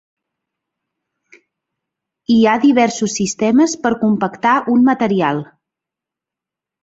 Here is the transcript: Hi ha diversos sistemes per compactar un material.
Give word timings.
Hi 2.35 2.37
ha 2.45 2.55
diversos 2.63 3.17
sistemes 3.21 3.75
per 3.83 3.91
compactar 4.05 4.53
un 4.77 4.87
material. 4.89 5.43